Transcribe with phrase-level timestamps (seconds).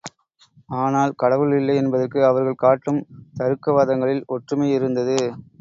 [0.75, 2.99] ஆனால் கடவுள் இல்லை என்பதற்கு அவர்கள் காட்டும்
[3.39, 5.19] தருக்கவாதங்களில் ஒற்றுமை இருந்தது.